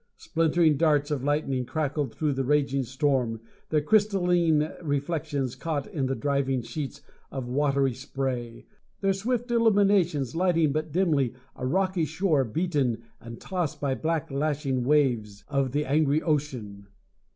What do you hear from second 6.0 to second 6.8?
the driving